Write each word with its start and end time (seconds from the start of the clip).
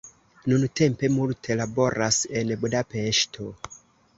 Nuntempe 0.51 1.09
multe 1.17 1.57
laboras 1.59 2.19
en 2.41 2.55
Budapeŝto. 2.65 3.53